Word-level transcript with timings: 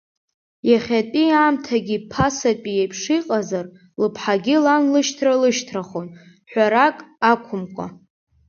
Иахьатәи 0.69 1.37
аамҭагьы 1.39 1.97
ԥасатәи 2.11 2.79
еиԥш 2.81 3.01
иҟазар, 3.17 3.65
лыԥҳагьы 4.01 4.55
лан 4.63 4.83
лышьҭра 4.93 5.33
лышьҭрахон, 5.41 6.07
ҳәарак 6.51 6.97
ақәмкәа. 7.31 7.87